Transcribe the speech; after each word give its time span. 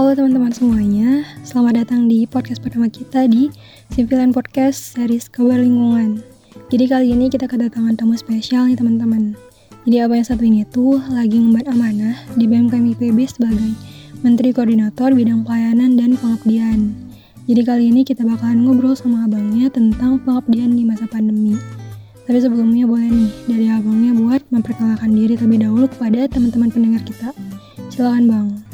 Halo 0.00 0.16
teman-teman 0.16 0.48
semuanya, 0.48 1.28
selamat 1.44 1.84
datang 1.84 2.08
di 2.08 2.24
podcast 2.24 2.64
pertama 2.64 2.88
kita 2.88 3.28
di 3.28 3.52
Simpilan 3.92 4.32
Podcast 4.32 4.96
series 4.96 5.28
Kabar 5.28 5.60
Lingkungan. 5.60 6.24
Jadi 6.72 6.84
kali 6.88 7.12
ini 7.12 7.28
kita 7.28 7.44
kedatangan 7.44 8.00
tamu 8.00 8.16
spesial 8.16 8.64
nih 8.64 8.80
teman-teman. 8.80 9.36
Jadi 9.84 10.00
abang 10.00 10.16
yang 10.16 10.24
satu 10.24 10.40
ini 10.40 10.64
tuh 10.64 10.96
lagi 11.12 11.36
ngemban 11.36 11.68
amanah 11.68 12.16
di 12.32 12.48
BMKM 12.48 12.96
IPB 12.96 13.28
sebagai 13.28 13.76
Menteri 14.24 14.56
Koordinator 14.56 15.12
Bidang 15.12 15.44
Pelayanan 15.44 16.00
dan 16.00 16.16
Pengabdian. 16.16 16.96
Jadi 17.44 17.60
kali 17.60 17.92
ini 17.92 18.00
kita 18.00 18.24
bakalan 18.24 18.64
ngobrol 18.64 18.96
sama 18.96 19.28
abangnya 19.28 19.68
tentang 19.68 20.16
pengabdian 20.24 20.80
di 20.80 20.88
masa 20.88 21.04
pandemi. 21.12 21.60
Tapi 22.24 22.40
sebelumnya 22.40 22.88
boleh 22.88 23.04
nih 23.04 23.32
dari 23.52 23.66
abangnya 23.68 24.16
buat 24.16 24.40
memperkenalkan 24.48 25.12
diri 25.12 25.36
terlebih 25.36 25.68
dahulu 25.68 25.92
kepada 25.92 26.24
teman-teman 26.24 26.72
pendengar 26.72 27.04
kita. 27.04 27.36
Silakan 27.92 28.24
bang. 28.32 28.69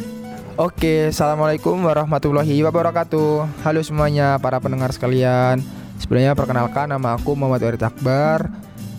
Oke, 0.56 1.12
assalamualaikum 1.12 1.76
warahmatullahi 1.84 2.64
wabarakatuh. 2.64 3.60
Halo 3.60 3.84
semuanya 3.84 4.40
para 4.40 4.56
pendengar 4.56 4.88
sekalian. 4.88 5.60
Sebenarnya 6.00 6.32
perkenalkan 6.32 6.88
nama 6.88 7.12
aku 7.12 7.36
Muhammad 7.36 7.60
Warid 7.60 7.84
Akbar, 7.84 8.48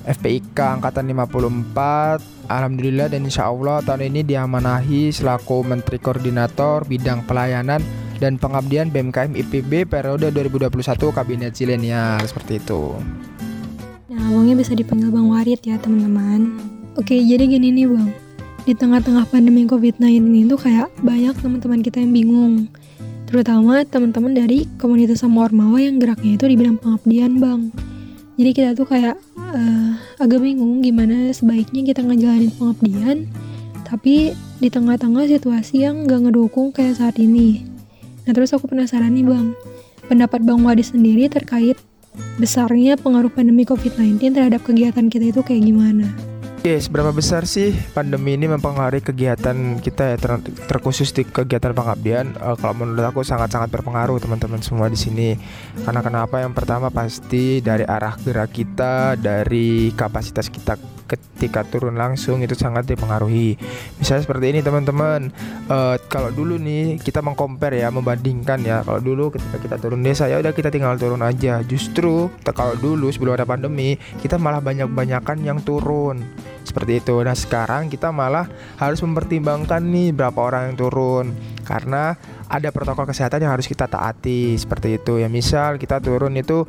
FPIK 0.06 0.54
angkatan 0.54 1.10
54. 1.10 2.22
Alhamdulillah 2.46 3.10
dan 3.10 3.26
insya 3.26 3.50
Allah 3.50 3.82
tahun 3.82 4.06
ini 4.06 4.22
diamanahi 4.22 5.10
selaku 5.10 5.66
Menteri 5.66 5.98
Koordinator 5.98 6.86
Bidang 6.86 7.26
Pelayanan 7.26 7.82
dan 8.22 8.38
Pengabdian 8.38 8.94
BMKM 8.94 9.34
IPB 9.34 9.90
periode 9.90 10.30
2021 10.30 10.70
Kabinet 11.10 11.58
Zilenial 11.58 12.22
seperti 12.22 12.62
itu. 12.62 13.02
Nah, 14.14 14.30
abangnya 14.30 14.62
bisa 14.62 14.78
dipanggil 14.78 15.10
Bang 15.10 15.34
Warid 15.34 15.66
ya 15.66 15.82
teman-teman. 15.82 16.54
Oke, 17.02 17.18
jadi 17.18 17.50
gini 17.50 17.74
nih 17.74 17.90
bang. 17.90 18.27
Di 18.68 18.76
tengah-tengah 18.76 19.32
pandemi 19.32 19.64
COVID-19 19.64 20.28
ini 20.28 20.44
tuh 20.44 20.60
kayak 20.60 20.92
banyak 21.00 21.40
teman-teman 21.40 21.80
kita 21.80 22.04
yang 22.04 22.12
bingung. 22.12 22.68
Terutama 23.24 23.88
teman-teman 23.88 24.36
dari 24.36 24.68
komunitas 24.76 25.24
sama 25.24 25.48
Ormawa 25.48 25.80
yang 25.80 26.04
geraknya 26.04 26.36
itu 26.36 26.52
di 26.52 26.60
bidang 26.60 26.76
pengabdian 26.76 27.40
bang. 27.40 27.72
Jadi 28.36 28.52
kita 28.52 28.76
tuh 28.76 28.84
kayak 28.84 29.16
uh, 29.40 29.96
agak 30.20 30.44
bingung 30.44 30.84
gimana 30.84 31.32
sebaiknya 31.32 31.88
kita 31.88 32.04
ngejalanin 32.04 32.52
pengabdian, 32.60 33.18
tapi 33.88 34.36
di 34.60 34.68
tengah-tengah 34.68 35.32
situasi 35.32 35.88
yang 35.88 36.04
gak 36.04 36.28
ngedukung 36.28 36.76
kayak 36.76 37.00
saat 37.00 37.16
ini. 37.24 37.64
Nah 38.28 38.36
terus 38.36 38.52
aku 38.52 38.68
penasaran 38.68 39.16
nih 39.16 39.32
bang, 39.32 39.56
pendapat 40.12 40.44
Bang 40.44 40.68
Wadi 40.68 40.84
sendiri 40.84 41.32
terkait 41.32 41.80
besarnya 42.36 43.00
pengaruh 43.00 43.32
pandemi 43.32 43.64
COVID-19 43.64 44.36
terhadap 44.36 44.60
kegiatan 44.68 45.08
kita 45.08 45.32
itu 45.32 45.40
kayak 45.40 45.64
gimana? 45.64 46.12
Oke, 46.68 46.84
seberapa 46.84 47.16
besar 47.16 47.48
sih 47.48 47.72
pandemi 47.96 48.36
ini 48.36 48.44
mempengaruhi 48.52 49.00
kegiatan 49.00 49.80
kita 49.80 50.04
ya 50.12 50.18
ter 50.20 50.36
terkhusus 50.68 51.16
di 51.16 51.24
kegiatan 51.24 51.72
pengabdian? 51.72 52.36
Uh, 52.36 52.60
kalau 52.60 52.84
menurut 52.84 53.08
aku 53.08 53.24
sangat-sangat 53.24 53.72
berpengaruh 53.72 54.20
teman-teman 54.20 54.60
semua 54.60 54.92
di 54.92 55.00
sini. 55.00 55.40
Karena 55.88 56.04
kenapa? 56.04 56.44
Yang 56.44 56.60
pertama 56.60 56.92
pasti 56.92 57.64
dari 57.64 57.88
arah 57.88 58.20
gerak 58.20 58.52
kita, 58.52 59.16
dari 59.16 59.96
kapasitas 59.96 60.52
kita 60.52 60.76
ketika 61.08 61.64
turun 61.64 61.96
langsung 61.96 62.44
itu 62.44 62.54
sangat 62.54 62.86
dipengaruhi. 62.86 63.56
Misalnya 63.98 64.28
seperti 64.28 64.46
ini 64.52 64.60
teman-teman, 64.60 65.32
uh, 65.72 65.96
kalau 66.12 66.30
dulu 66.30 66.60
nih 66.60 67.00
kita 67.00 67.24
mengcompare 67.24 67.82
ya, 67.82 67.90
membandingkan 67.90 68.60
ya. 68.62 68.84
Kalau 68.84 69.00
dulu 69.00 69.32
ketika 69.32 69.58
kita 69.58 69.76
turun 69.80 70.04
desa 70.04 70.28
ya 70.28 70.44
udah 70.44 70.52
kita 70.52 70.68
tinggal 70.68 71.00
turun 71.00 71.24
aja. 71.24 71.64
Justru 71.64 72.28
kalau 72.52 72.76
dulu 72.76 73.08
sebelum 73.08 73.40
ada 73.40 73.48
pandemi 73.48 73.96
kita 74.20 74.36
malah 74.36 74.60
banyak-banyakan 74.60 75.42
yang 75.42 75.64
turun 75.64 76.22
seperti 76.68 77.00
itu. 77.00 77.16
Nah 77.24 77.34
sekarang 77.34 77.88
kita 77.88 78.12
malah 78.12 78.46
harus 78.76 79.00
mempertimbangkan 79.00 79.80
nih 79.80 80.12
berapa 80.12 80.36
orang 80.36 80.72
yang 80.72 80.76
turun 80.76 81.26
karena 81.64 82.20
ada 82.48 82.72
protokol 82.72 83.08
kesehatan 83.08 83.44
yang 83.44 83.56
harus 83.56 83.68
kita 83.68 83.88
taati 83.88 84.60
seperti 84.60 85.00
itu 85.00 85.24
ya. 85.24 85.32
Misal 85.32 85.80
kita 85.80 86.04
turun 86.04 86.36
itu 86.36 86.68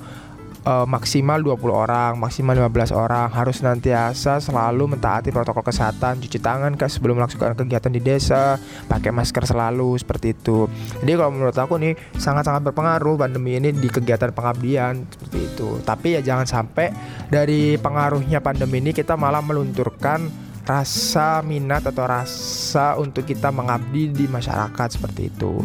uh, 0.65 0.87
maksimal 0.89 1.39
20 1.43 1.61
orang, 1.71 2.13
maksimal 2.19 2.57
15 2.57 2.95
orang 2.97 3.29
harus 3.31 3.61
nantiasa 3.63 4.43
selalu 4.43 4.97
mentaati 4.97 5.31
protokol 5.31 5.63
kesehatan, 5.63 6.19
cuci 6.19 6.39
tangan 6.41 6.75
kan 6.75 6.89
sebelum 6.91 7.21
melakukan 7.21 7.55
kegiatan 7.55 7.93
di 7.93 8.01
desa, 8.03 8.57
pakai 8.91 9.13
masker 9.15 9.45
selalu 9.47 9.99
seperti 10.01 10.35
itu. 10.35 10.67
Jadi 11.05 11.13
kalau 11.15 11.31
menurut 11.35 11.55
aku 11.55 11.79
nih 11.79 11.95
sangat-sangat 12.17 12.73
berpengaruh 12.73 13.21
pandemi 13.21 13.61
ini 13.61 13.71
di 13.71 13.87
kegiatan 13.87 14.33
pengabdian 14.35 15.07
seperti 15.07 15.39
itu. 15.45 15.69
Tapi 15.85 16.19
ya 16.19 16.21
jangan 16.25 16.47
sampai 16.49 16.91
dari 17.29 17.77
pengaruhnya 17.79 18.41
pandemi 18.43 18.81
ini 18.83 18.91
kita 18.97 19.15
malah 19.15 19.45
melunturkan 19.45 20.49
rasa 20.69 21.41
minat 21.41 21.89
atau 21.89 22.05
rasa 22.05 23.01
untuk 23.01 23.25
kita 23.25 23.49
mengabdi 23.49 24.13
di 24.13 24.29
masyarakat 24.29 24.89
seperti 25.01 25.33
itu. 25.33 25.65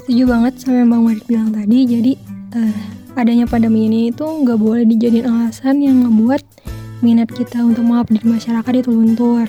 Setuju 0.00 0.24
banget 0.26 0.58
sama 0.58 0.80
yang 0.80 0.90
Bang 0.90 1.02
Warid 1.06 1.24
bilang 1.28 1.50
tadi. 1.52 1.78
Jadi 1.84 2.12
uh, 2.54 2.74
adanya 3.18 3.46
pandemi 3.46 3.86
ini 3.86 4.10
itu 4.10 4.24
nggak 4.24 4.58
boleh 4.58 4.84
dijadiin 4.86 5.26
alasan 5.26 5.82
yang 5.82 6.06
ngebuat 6.06 6.42
minat 7.00 7.30
kita 7.32 7.64
untuk 7.64 7.86
mengabdi 7.86 8.20
di 8.20 8.28
masyarakat 8.28 8.72
itu 8.76 8.90
luntur. 8.92 9.48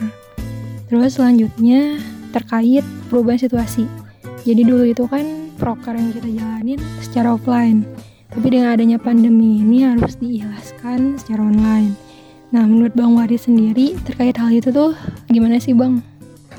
Terus 0.87 1.19
selanjutnya 1.19 1.99
terkait 2.31 2.83
perubahan 3.11 3.39
situasi. 3.39 3.87
Jadi 4.43 4.61
dulu 4.65 4.87
itu 4.87 5.03
kan 5.07 5.51
proker 5.59 5.93
yang 5.93 6.11
kita 6.15 6.29
jalanin 6.31 6.79
secara 7.03 7.35
offline. 7.35 7.85
Tapi 8.31 8.47
dengan 8.47 8.71
adanya 8.71 8.95
pandemi 8.95 9.59
ini 9.59 9.83
harus 9.83 10.15
diikhlaskan 10.15 11.19
secara 11.19 11.43
online. 11.43 11.91
Nah, 12.51 12.63
menurut 12.67 12.95
Bang 12.95 13.15
Wari 13.15 13.35
sendiri 13.35 13.95
terkait 14.03 14.35
hal 14.39 14.51
itu 14.51 14.71
tuh 14.71 14.95
gimana 15.27 15.59
sih 15.59 15.75
Bang? 15.75 16.03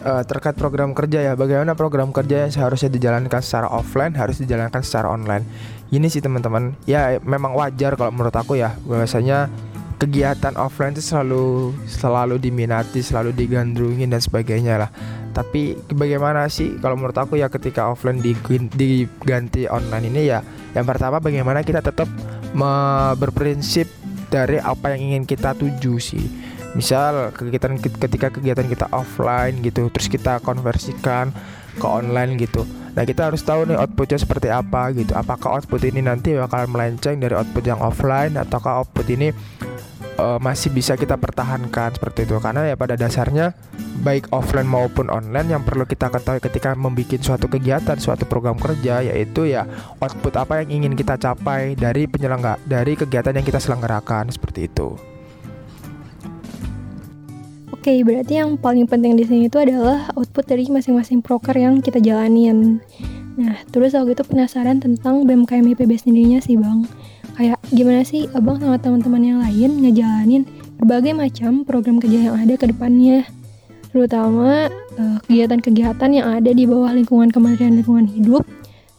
Uh, 0.03 0.21
terkait 0.25 0.57
program 0.57 0.93
kerja 0.93 1.33
ya, 1.33 1.33
bagaimana 1.39 1.79
program 1.79 2.11
kerja 2.11 2.45
yang 2.45 2.53
seharusnya 2.53 2.91
dijalankan 2.91 3.41
secara 3.41 3.71
offline 3.71 4.13
harus 4.17 4.41
dijalankan 4.43 4.83
secara 4.83 5.13
online 5.15 5.47
ini 5.93 6.09
sih 6.09 6.25
teman-teman. 6.25 6.73
Ya 6.89 7.21
memang 7.21 7.53
wajar 7.53 7.95
kalau 8.01 8.11
menurut 8.11 8.33
aku 8.33 8.57
ya. 8.57 8.73
Biasanya 8.89 9.53
kegiatan 10.01 10.59
offline 10.59 10.99
itu 10.99 11.15
selalu 11.15 11.71
selalu 11.87 12.35
diminati 12.43 13.07
selalu 13.07 13.31
digandrungin 13.37 14.11
dan 14.11 14.19
sebagainya 14.19 14.75
lah. 14.81 14.91
Tapi 15.31 15.79
bagaimana 15.95 16.51
sih 16.51 16.81
kalau 16.83 16.99
menurut 16.99 17.15
aku 17.15 17.39
ya 17.39 17.47
ketika 17.47 17.93
offline 17.93 18.19
diganti 18.25 19.71
online 19.71 20.11
ini 20.11 20.27
ya 20.27 20.43
yang 20.75 20.89
pertama 20.89 21.23
bagaimana 21.23 21.63
kita 21.63 21.85
tetap 21.85 22.11
berprinsip 23.21 23.87
dari 24.33 24.59
apa 24.59 24.97
yang 24.97 25.13
ingin 25.13 25.25
kita 25.29 25.55
tuju 25.55 26.01
sih. 26.03 26.25
Misal 26.73 27.37
kegiatan 27.37 27.77
ketika 27.79 28.33
kegiatan 28.33 28.65
kita 28.65 28.89
offline 28.91 29.61
gitu 29.61 29.87
terus 29.93 30.09
kita 30.09 30.41
konversikan 30.41 31.31
ke 31.79 31.87
online 31.87 32.41
gitu 32.41 32.67
Nah 32.93 33.03
kita 33.09 33.33
harus 33.33 33.41
tahu 33.41 33.65
nih 33.65 33.77
outputnya 33.81 34.19
seperti 34.21 34.53
apa 34.53 34.93
gitu. 34.93 35.17
Apakah 35.17 35.61
output 35.61 35.81
ini 35.89 36.05
nanti 36.05 36.37
bakal 36.37 36.69
melenceng 36.69 37.17
dari 37.21 37.33
output 37.33 37.65
yang 37.65 37.81
offline 37.81 38.37
ataukah 38.37 38.85
output 38.85 39.07
ini 39.09 39.33
uh, 40.21 40.37
masih 40.37 40.69
bisa 40.69 40.93
kita 40.99 41.17
pertahankan 41.17 41.97
seperti 41.97 42.29
itu. 42.29 42.37
Karena 42.37 42.69
ya 42.69 42.77
pada 42.77 42.99
dasarnya 43.01 43.57
baik 44.03 44.29
offline 44.35 44.69
maupun 44.69 45.09
online 45.09 45.57
yang 45.57 45.63
perlu 45.65 45.89
kita 45.89 46.13
ketahui 46.13 46.43
ketika 46.43 46.77
membuat 46.77 47.21
suatu 47.25 47.47
kegiatan, 47.49 47.97
suatu 47.97 48.29
program 48.29 48.61
kerja 48.61 49.01
yaitu 49.01 49.49
ya 49.49 49.65
output 50.03 50.37
apa 50.37 50.61
yang 50.65 50.83
ingin 50.83 50.93
kita 50.93 51.17
capai 51.17 51.73
dari 51.73 52.05
penyelenggara 52.05 52.61
dari 52.69 52.93
kegiatan 52.93 53.33
yang 53.41 53.47
kita 53.47 53.61
selenggarakan 53.61 54.29
seperti 54.29 54.69
itu. 54.69 55.12
Oke, 57.83 57.99
okay, 57.99 58.07
berarti 58.07 58.39
yang 58.39 58.55
paling 58.55 58.87
penting 58.87 59.19
di 59.19 59.27
sini 59.27 59.51
itu 59.51 59.59
adalah 59.59 60.07
output 60.15 60.47
dari 60.47 60.71
masing-masing 60.71 61.19
proker 61.19 61.51
yang 61.59 61.83
kita 61.83 61.99
jalanin. 61.99 62.79
Nah, 63.35 63.59
terus 63.75 63.99
aku 63.99 64.15
itu 64.15 64.23
penasaran 64.23 64.79
tentang 64.79 65.27
BMKM 65.27 65.67
IPB 65.75 65.91
sendirinya 65.99 66.39
sih, 66.39 66.55
Bang. 66.55 66.87
Kayak 67.35 67.59
gimana 67.75 68.07
sih 68.07 68.31
Abang 68.39 68.63
sama 68.63 68.79
teman-teman 68.79 69.23
yang 69.27 69.39
lain 69.43 69.83
ngejalanin 69.83 70.47
berbagai 70.79 71.11
macam 71.11 71.67
program 71.67 71.99
kerja 71.99 72.31
yang 72.31 72.39
ada 72.39 72.55
ke 72.55 72.71
depannya. 72.71 73.27
Terutama 73.91 74.71
eh, 74.71 75.19
kegiatan-kegiatan 75.27 76.11
yang 76.15 76.39
ada 76.39 76.55
di 76.55 76.63
bawah 76.63 76.95
lingkungan 76.95 77.35
Kementerian 77.35 77.75
Lingkungan 77.75 78.07
Hidup, 78.07 78.47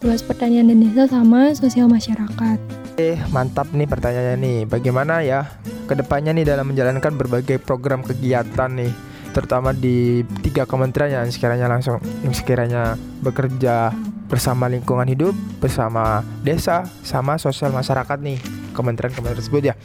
terus 0.03 0.19
pertanian 0.19 0.67
dan 0.67 0.83
desa 0.83 1.07
sama 1.07 1.55
sosial 1.55 1.87
masyarakat. 1.87 2.82
Eh, 2.93 3.17
mantap 3.33 3.73
nih 3.73 3.89
pertanyaannya 3.89 4.37
nih. 4.37 4.57
Bagaimana 4.69 5.25
ya 5.25 5.49
ke 5.89 5.97
depannya 5.97 6.29
nih 6.37 6.45
dalam 6.45 6.69
menjalankan 6.69 7.13
berbagai 7.17 7.57
program 7.57 8.05
kegiatan 8.05 8.69
nih 8.69 8.93
terutama 9.33 9.73
di 9.73 10.21
tiga 10.45 10.69
kementerian 10.69 11.25
yang 11.25 11.33
sekiranya 11.33 11.65
langsung 11.65 11.97
yang 12.21 12.37
sekiranya 12.37 12.93
bekerja 13.25 13.89
bersama 14.29 14.69
lingkungan 14.69 15.09
hidup, 15.09 15.33
bersama 15.57 16.21
desa, 16.45 16.85
sama 17.01 17.41
sosial 17.41 17.73
masyarakat 17.73 18.21
nih 18.21 18.62
kementerian-kementerian 18.73 19.39
tersebut 19.39 19.61
ya. 19.71 19.75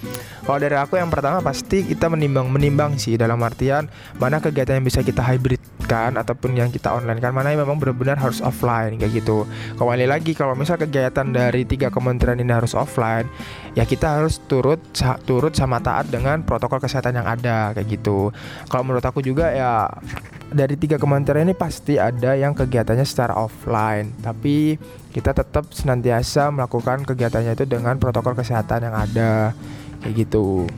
Kalau 0.43 0.59
dari 0.59 0.75
aku 0.75 0.97
yang 0.97 1.13
pertama 1.13 1.45
pasti 1.45 1.85
kita 1.85 2.09
menimbang 2.09 2.49
menimbang 2.49 2.97
sih 2.97 3.21
dalam 3.21 3.39
artian 3.45 3.87
mana 4.17 4.41
kegiatan 4.41 4.81
yang 4.81 4.87
bisa 4.89 5.05
kita 5.05 5.21
hybridkan 5.21 6.17
ataupun 6.17 6.57
yang 6.57 6.73
kita 6.73 6.91
online 6.91 7.21
kan 7.21 7.37
mana 7.37 7.53
yang 7.53 7.63
memang 7.63 7.77
benar-benar 7.77 8.17
harus 8.17 8.41
offline 8.41 8.97
kayak 8.97 9.23
gitu. 9.23 9.45
Kembali 9.77 10.09
lagi 10.09 10.33
kalau 10.33 10.57
misal 10.57 10.81
kegiatan 10.81 11.29
dari 11.29 11.69
tiga 11.69 11.93
kementerian 11.93 12.41
ini 12.41 12.51
harus 12.51 12.73
offline, 12.73 13.29
ya 13.77 13.85
kita 13.85 14.19
harus 14.19 14.41
turut 14.49 14.81
turut 15.29 15.53
sama 15.53 15.79
taat 15.85 16.09
dengan 16.09 16.41
protokol 16.43 16.81
kesehatan 16.81 17.21
yang 17.21 17.29
ada 17.29 17.77
kayak 17.77 18.01
gitu. 18.01 18.33
Kalau 18.73 18.83
menurut 18.89 19.05
aku 19.05 19.21
juga 19.21 19.53
ya 19.53 19.87
dari 20.49 20.81
tiga 20.81 20.97
kementerian 20.97 21.45
ini 21.45 21.53
pasti 21.53 22.01
ada 22.01 22.33
yang 22.33 22.57
kegiatannya 22.57 23.05
secara 23.05 23.37
offline, 23.37 24.17
tapi 24.25 24.81
kita 25.19 25.35
tetap 25.35 25.67
senantiasa 25.75 26.55
melakukan 26.55 27.03
kegiatannya 27.03 27.59
itu 27.59 27.67
dengan 27.67 27.99
protokol 27.99 28.39
kesehatan 28.39 28.87
yang 28.87 28.95
ada, 28.95 29.51
kayak 29.99 30.15
gitu. 30.15 30.71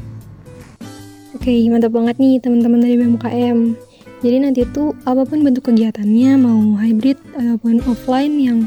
Oke, 1.37 1.53
mantap 1.69 1.93
banget 1.93 2.17
nih 2.17 2.41
teman-teman 2.41 2.81
dari 2.81 2.97
BMKM. 2.97 3.59
Jadi 4.25 4.37
nanti 4.41 4.65
tuh 4.73 4.97
apa 5.05 5.29
pun 5.29 5.45
bentuk 5.45 5.69
kegiatannya, 5.69 6.41
mau 6.41 6.77
hybrid 6.81 7.21
ataupun 7.37 7.85
offline 7.85 8.35
yang 8.41 8.59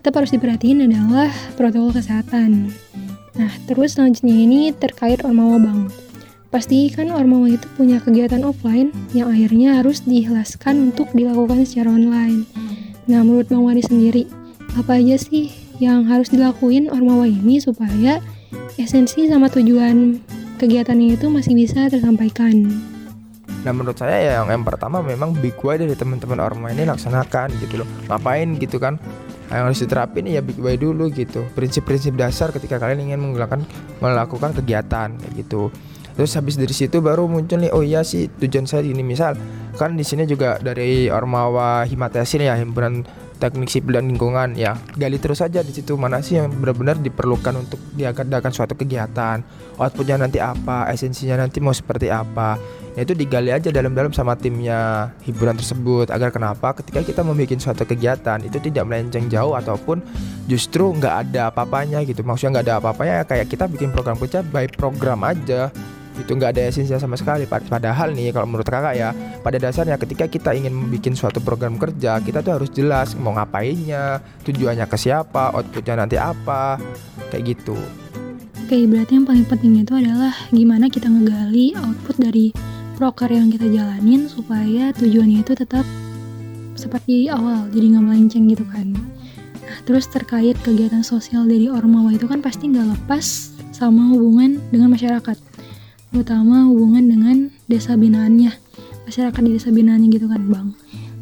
tetap 0.00 0.24
harus 0.24 0.32
diperhatiin 0.32 0.88
adalah 0.88 1.28
protokol 1.60 1.92
kesehatan. 1.92 2.72
Nah, 3.36 3.52
terus 3.68 4.00
selanjutnya 4.00 4.32
ini 4.32 4.72
terkait 4.72 5.20
Ormawa 5.28 5.60
Bang. 5.60 5.92
Pasti 6.48 6.88
kan 6.88 7.12
Ormawa 7.12 7.52
itu 7.52 7.68
punya 7.76 8.00
kegiatan 8.00 8.40
offline 8.48 8.88
yang 9.12 9.28
akhirnya 9.28 9.76
harus 9.76 10.00
dijelaskan 10.08 10.92
untuk 10.92 11.12
dilakukan 11.12 11.68
secara 11.68 11.92
online. 11.92 12.48
Nah, 13.08 13.24
menurut 13.24 13.48
Bang 13.48 13.64
Wari 13.64 13.80
sendiri, 13.80 14.28
apa 14.78 15.02
aja 15.02 15.18
sih 15.18 15.50
yang 15.82 16.06
harus 16.06 16.30
dilakuin 16.30 16.86
Ormawa 16.86 17.26
ini 17.26 17.58
supaya 17.58 18.22
esensi 18.78 19.26
sama 19.26 19.50
tujuan 19.50 20.22
kegiatannya 20.62 21.18
itu 21.18 21.26
masih 21.26 21.58
bisa 21.58 21.90
tersampaikan? 21.90 22.70
Nah 23.66 23.74
menurut 23.74 23.98
saya 23.98 24.22
ya 24.22 24.32
yang, 24.38 24.54
yang 24.54 24.62
pertama 24.62 25.02
memang 25.02 25.34
big 25.34 25.58
way 25.66 25.82
dari 25.82 25.98
teman-teman 25.98 26.38
Ormawa 26.38 26.70
ini 26.70 26.86
laksanakan 26.86 27.50
gitu 27.58 27.82
loh. 27.82 27.88
Ngapain 28.06 28.54
gitu 28.62 28.78
kan? 28.78 29.02
yang 29.48 29.72
harus 29.72 29.80
diterapin 29.80 30.28
ya 30.28 30.44
big 30.44 30.60
way 30.60 30.76
dulu 30.76 31.08
gitu 31.08 31.40
prinsip-prinsip 31.56 32.12
dasar 32.12 32.52
ketika 32.52 32.76
kalian 32.76 33.08
ingin 33.08 33.20
melakukan 33.32 33.64
melakukan 34.04 34.52
kegiatan 34.52 35.16
gitu 35.40 35.72
terus 36.12 36.36
habis 36.36 36.60
dari 36.60 36.74
situ 36.76 37.00
baru 37.00 37.24
muncul 37.24 37.56
nih 37.56 37.72
oh 37.72 37.80
iya 37.80 38.04
sih 38.04 38.28
tujuan 38.28 38.68
saya 38.68 38.84
ini 38.84 39.00
misal 39.00 39.38
kan 39.80 39.96
di 39.96 40.04
sini 40.04 40.28
juga 40.28 40.60
dari 40.60 41.08
Ormawa 41.08 41.88
Himatesin 41.88 42.44
ya 42.44 42.60
himpunan 42.60 43.08
teknik 43.38 43.70
sipil 43.70 43.96
dan 43.96 44.10
lingkungan 44.10 44.58
ya. 44.58 44.74
Gali 44.98 45.16
terus 45.22 45.38
saja 45.40 45.62
di 45.62 45.70
situ 45.70 45.94
mana 45.94 46.18
sih 46.18 46.36
yang 46.36 46.50
benar-benar 46.50 46.98
diperlukan 46.98 47.54
untuk 47.54 47.78
diadakan 47.94 48.50
suatu 48.52 48.74
kegiatan 48.74 49.40
outputnya 49.78 50.18
nanti 50.26 50.42
apa 50.42 50.90
esensinya 50.90 51.38
nanti 51.38 51.62
mau 51.62 51.72
seperti 51.72 52.10
apa. 52.10 52.58
Ya 52.98 53.06
itu 53.06 53.14
digali 53.14 53.54
aja 53.54 53.70
dalam-dalam 53.70 54.10
sama 54.10 54.34
timnya 54.34 55.14
hiburan 55.22 55.54
tersebut 55.54 56.10
agar 56.10 56.34
kenapa 56.34 56.74
ketika 56.82 57.06
kita 57.06 57.22
membuat 57.22 57.62
suatu 57.62 57.86
kegiatan 57.86 58.42
itu 58.42 58.58
tidak 58.58 58.82
melenceng 58.90 59.30
jauh 59.30 59.54
ataupun 59.54 60.02
justru 60.50 60.90
nggak 60.98 61.30
ada 61.30 61.54
apa-apanya 61.54 62.02
gitu. 62.02 62.26
Maksudnya 62.26 62.58
nggak 62.58 62.66
ada 62.66 62.74
apa-apanya 62.82 63.14
kayak 63.22 63.46
kita 63.46 63.70
bikin 63.70 63.94
program 63.94 64.18
kerja 64.18 64.42
by 64.42 64.66
program 64.66 65.22
aja 65.22 65.70
itu 66.18 66.30
nggak 66.34 66.50
ada 66.58 66.62
esensinya 66.68 66.98
sama 66.98 67.14
sekali. 67.14 67.46
Padahal 67.46 68.12
nih 68.12 68.34
kalau 68.34 68.50
menurut 68.50 68.66
kakak 68.66 68.94
ya 68.98 69.14
pada 69.40 69.56
dasarnya 69.56 69.96
ketika 69.96 70.26
kita 70.26 70.50
ingin 70.52 70.90
bikin 70.90 71.14
suatu 71.14 71.38
program 71.38 71.78
kerja 71.78 72.18
kita 72.18 72.42
tuh 72.42 72.58
harus 72.58 72.70
jelas 72.74 73.14
mau 73.14 73.32
ngapainnya 73.32 74.20
tujuannya 74.42 74.84
ke 74.90 74.96
siapa 74.98 75.54
outputnya 75.54 76.04
nanti 76.04 76.18
apa 76.18 76.76
kayak 77.30 77.56
gitu. 77.56 77.78
Oke 78.68 78.84
berarti 78.84 79.16
yang 79.16 79.24
paling 79.24 79.46
penting 79.48 79.80
itu 79.80 79.96
adalah 79.96 80.34
gimana 80.52 80.92
kita 80.92 81.08
ngegali 81.08 81.72
output 81.78 82.16
dari 82.20 82.52
proker 83.00 83.30
yang 83.32 83.48
kita 83.48 83.64
jalanin 83.70 84.28
supaya 84.28 84.92
tujuannya 84.92 85.40
itu 85.40 85.56
tetap 85.56 85.86
seperti 86.76 87.32
awal 87.32 87.64
jadi 87.72 87.96
nggak 87.96 88.04
melenceng 88.04 88.44
gitu 88.50 88.66
kan. 88.68 88.92
Nah 89.64 89.78
terus 89.88 90.04
terkait 90.10 90.58
kegiatan 90.60 91.00
sosial 91.00 91.48
dari 91.48 91.72
Ormawa 91.72 92.12
itu 92.12 92.28
kan 92.28 92.44
pasti 92.44 92.68
nggak 92.68 92.92
lepas 92.92 93.56
sama 93.72 94.12
hubungan 94.12 94.60
dengan 94.68 94.92
masyarakat 94.92 95.47
terutama 96.12 96.68
hubungan 96.68 97.04
dengan 97.04 97.36
desa 97.68 97.94
binaannya. 97.94 98.52
Masyarakat 99.04 99.40
di 99.44 99.50
desa 99.56 99.68
binaannya 99.72 100.08
gitu 100.12 100.26
kan 100.28 100.42
bang. 100.48 100.68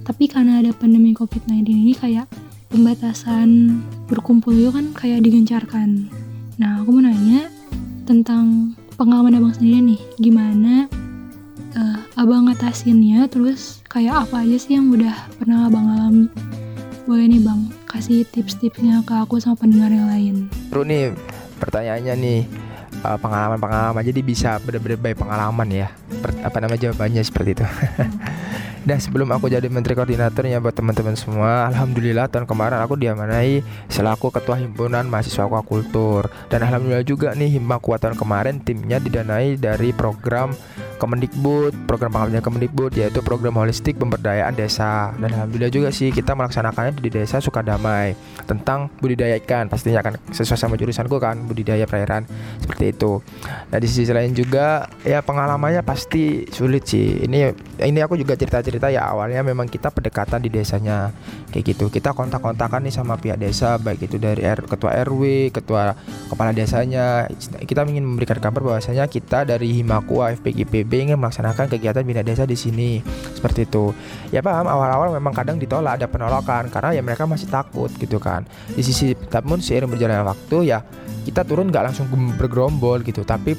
Tapi 0.06 0.31
karena 0.31 0.62
ada 0.62 0.71
pandemi 0.71 1.11
covid-19 1.15 1.67
ini 1.67 1.94
kayak 1.99 2.31
pembatasan 2.71 3.83
berkumpul 4.06 4.55
itu 4.55 4.71
kan 4.71 4.94
kayak 4.94 5.23
digencarkan. 5.23 6.06
Nah 6.59 6.83
aku 6.83 6.94
mau 6.94 7.03
nanya 7.06 7.50
tentang 8.06 8.75
pengalaman 8.94 9.38
abang 9.38 9.55
sendiri 9.55 9.94
nih. 9.94 10.00
Gimana 10.23 10.87
uh, 11.75 11.99
abang 12.15 12.47
ngatasinnya 12.47 13.27
terus 13.27 13.83
kayak 13.91 14.27
apa 14.31 14.47
aja 14.47 14.56
sih 14.59 14.79
yang 14.79 14.91
udah 14.94 15.15
pernah 15.38 15.67
abang 15.67 15.91
alami? 15.91 16.27
Boleh 17.06 17.27
nih 17.27 17.43
bang 17.43 17.61
kasih 17.87 18.27
tips-tipsnya 18.31 19.03
ke 19.06 19.15
aku 19.15 19.38
sama 19.38 19.59
pendengar 19.59 19.91
yang 19.91 20.06
lain. 20.11 20.37
Terus 20.71 20.85
nih 20.87 21.05
pertanyaannya 21.59 22.15
nih 22.19 22.41
uh, 23.06 23.19
pengalaman-pengalaman. 23.23 24.03
Jadi 24.03 24.20
bisa 24.26 24.58
bener-bener 24.58 24.99
baik 24.99 25.23
pengalaman 25.23 25.69
ya. 25.70 25.88
Per, 25.94 26.31
apa 26.43 26.56
namanya 26.58 26.91
jawabannya 26.91 27.23
seperti 27.23 27.50
itu 27.58 27.64
Dan 28.87 29.03
sebelum 29.03 29.35
aku 29.35 29.50
jadi 29.50 29.67
menteri 29.67 29.99
koordinatornya 29.99 30.62
buat 30.62 30.71
teman-teman 30.71 31.19
semua, 31.19 31.67
alhamdulillah 31.67 32.31
tahun 32.31 32.47
kemarin 32.47 32.79
aku 32.79 32.94
diamanai 32.94 33.67
selaku 33.91 34.31
ketua 34.31 34.62
himpunan 34.62 35.11
mahasiswa 35.11 35.50
akuakultur. 35.50 36.31
Dan 36.47 36.62
alhamdulillah 36.62 37.03
juga 37.03 37.35
nih 37.35 37.59
himpunan 37.59 37.99
tahun 37.99 38.15
kemarin 38.15 38.62
timnya 38.62 39.03
didanai 39.03 39.59
dari 39.59 39.91
program 39.91 40.55
Kemendikbud, 40.97 41.85
program 41.85 42.15
pengambilan 42.15 42.41
Kemendikbud 42.41 42.94
yaitu 42.97 43.21
program 43.21 43.59
holistik 43.59 43.99
pemberdayaan 43.99 44.55
desa. 44.55 45.12
Dan 45.19 45.35
alhamdulillah 45.35 45.69
juga 45.69 45.88
sih 45.91 46.15
kita 46.15 46.38
melaksanakannya 46.38 46.97
di 47.03 47.11
desa 47.11 47.43
Sukadamai 47.43 48.15
tentang 48.47 48.88
budidaya 49.03 49.37
ikan. 49.43 49.67
Pastinya 49.67 50.00
akan 50.00 50.31
sesuai 50.31 50.56
sama 50.56 50.79
jurusanku 50.79 51.19
kan, 51.19 51.43
budidaya 51.43 51.85
perairan 51.85 52.25
seperti 52.62 52.94
itu. 52.94 53.21
Nah, 53.69 53.79
di 53.83 53.88
sisi 53.91 54.15
lain 54.15 54.33
juga 54.33 54.88
ya 55.03 55.21
pengalamannya 55.21 55.83
pasti 55.83 56.49
sulit 56.49 56.87
sih. 56.88 57.27
Ini 57.27 57.53
ini 57.83 57.99
aku 58.00 58.17
juga 58.17 58.38
cerita-cerita 58.38 58.75
ya 58.87 59.11
awalnya 59.11 59.43
memang 59.43 59.67
kita 59.67 59.90
pendekatan 59.90 60.38
di 60.44 60.52
desanya. 60.52 61.11
Kayak 61.50 61.75
gitu. 61.75 61.90
Kita 61.90 62.14
kontak-kontakan 62.14 62.87
nih 62.87 62.94
sama 62.94 63.19
pihak 63.19 63.40
desa 63.40 63.81
baik 63.81 64.06
itu 64.06 64.20
dari 64.20 64.44
R, 64.44 64.69
ketua 64.69 64.94
RW, 65.02 65.50
ketua 65.50 65.96
kepala 66.31 66.55
desanya. 66.55 67.26
Kita 67.64 67.82
ingin 67.88 68.05
memberikan 68.05 68.38
kabar 68.38 68.62
bahwasanya 68.62 69.08
kita 69.11 69.43
dari 69.49 69.82
Himakua 69.82 70.37
FPGP 70.37 70.76
PBB 70.76 71.08
ingin 71.08 71.19
melaksanakan 71.19 71.73
kegiatan 71.73 72.05
bina 72.05 72.20
desa 72.20 72.44
di 72.44 72.58
sini. 72.58 73.00
Seperti 73.32 73.64
itu. 73.64 73.96
Ya 74.28 74.44
paham? 74.44 74.69
Awal-awal 74.69 75.17
memang 75.17 75.32
kadang 75.32 75.56
ditolak 75.56 75.96
ada 75.96 76.06
penolakan 76.11 76.69
karena 76.69 76.93
ya 76.93 77.00
mereka 77.00 77.25
masih 77.25 77.49
takut 77.49 77.88
gitu 77.96 78.20
kan. 78.20 78.44
Di 78.69 78.84
sisi 78.84 79.17
namun 79.17 79.64
seiring 79.64 79.88
berjalannya 79.88 80.26
waktu 80.26 80.56
ya 80.69 80.84
kita 81.25 81.49
turun 81.49 81.73
nggak 81.73 81.93
langsung 81.93 82.06
bergerombol 82.37 83.00
gitu. 83.06 83.25
Tapi 83.25 83.56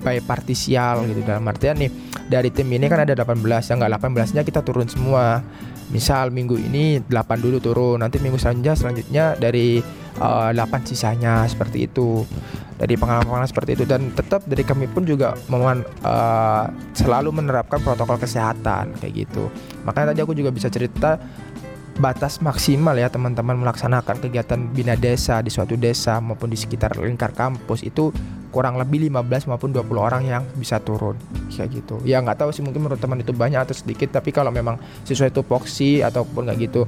by 0.00 0.24
partisial 0.24 1.04
gitu. 1.04 1.20
Dalam 1.20 1.44
artian 1.44 1.76
nih 1.76 1.90
dari 2.28 2.48
tim 2.48 2.68
ini 2.72 2.88
kan 2.88 3.04
ada 3.04 3.12
18 3.12 3.40
yang 3.44 3.76
nggak 3.80 3.92
18 4.00 4.34
nya 4.36 4.42
kita 4.42 4.60
turun 4.64 4.88
semua. 4.88 5.44
Misal 5.92 6.32
minggu 6.32 6.56
ini 6.56 6.98
8 7.04 7.44
dulu 7.44 7.60
turun 7.60 8.00
nanti 8.00 8.16
minggu 8.16 8.40
selanjutnya 8.40 8.74
selanjutnya 8.74 9.24
dari 9.36 9.84
uh, 10.18 10.48
eh, 10.48 10.56
8 10.56 10.88
sisanya 10.88 11.44
seperti 11.44 11.86
itu. 11.86 12.24
Dari 12.74 12.98
pengalaman-pengalaman 12.98 13.46
seperti 13.46 13.78
itu. 13.78 13.84
Dan 13.86 14.10
tetap 14.16 14.42
dari 14.50 14.66
kami 14.66 14.90
pun 14.90 15.06
juga 15.06 15.38
meman, 15.46 15.86
uh, 16.02 16.66
selalu 16.96 17.30
menerapkan 17.30 17.78
protokol 17.78 18.18
kesehatan 18.18 18.98
kayak 18.98 19.28
gitu. 19.28 19.46
Makanya 19.86 20.10
tadi 20.10 20.20
aku 20.26 20.34
juga 20.34 20.50
bisa 20.50 20.66
cerita 20.66 21.22
batas 21.94 22.42
maksimal 22.42 22.98
ya 22.98 23.06
teman-teman 23.06 23.54
melaksanakan 23.62 24.18
kegiatan 24.18 24.58
bina 24.74 24.98
desa 24.98 25.38
di 25.38 25.50
suatu 25.50 25.78
desa 25.78 26.18
maupun 26.18 26.50
di 26.50 26.58
sekitar 26.58 26.98
lingkar 26.98 27.30
kampus 27.30 27.86
itu 27.86 28.10
kurang 28.54 28.78
lebih 28.78 29.10
15 29.10 29.50
maupun 29.50 29.74
20 29.74 29.98
orang 29.98 30.22
yang 30.22 30.42
bisa 30.54 30.78
turun. 30.78 31.18
Kayak 31.50 31.82
gitu. 31.82 31.98
Ya 32.06 32.22
nggak 32.22 32.38
tahu 32.38 32.54
sih 32.54 32.62
mungkin 32.62 32.86
menurut 32.86 33.02
teman 33.02 33.18
itu 33.18 33.34
banyak 33.34 33.58
atau 33.58 33.74
sedikit 33.74 34.14
tapi 34.14 34.30
kalau 34.30 34.54
memang 34.54 34.78
sesuai 35.02 35.34
tupoksi 35.34 36.06
ataupun 36.06 36.46
nggak 36.46 36.58
gitu 36.70 36.86